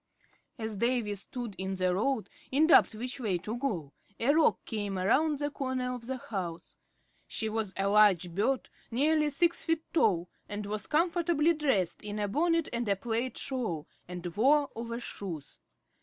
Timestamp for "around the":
4.97-5.51